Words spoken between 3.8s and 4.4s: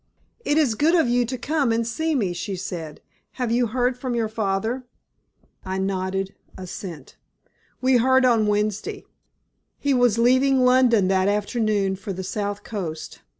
from your